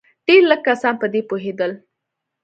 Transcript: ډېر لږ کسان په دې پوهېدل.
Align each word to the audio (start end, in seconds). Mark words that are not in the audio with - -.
ډېر 0.27 0.41
لږ 0.49 0.61
کسان 0.67 0.95
په 1.01 1.07
دې 1.13 1.21
پوهېدل. 1.29 1.71